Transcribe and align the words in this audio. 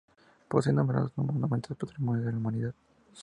Posee 0.51 0.73
numerosos 0.73 1.15
monumentos 1.15 1.77
patrimonio 1.77 2.25
de 2.25 2.31
la 2.31 2.37
Humanidad. 2.39 2.73